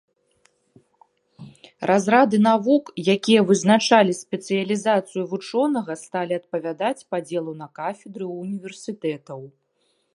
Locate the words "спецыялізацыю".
4.21-5.23